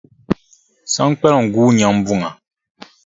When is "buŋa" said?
2.05-2.29